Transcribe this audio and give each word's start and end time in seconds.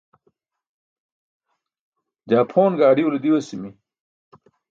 jaa 2.29 2.49
phon 2.51 2.73
gaaḍiulo 2.79 3.17
diwasimi 3.23 3.69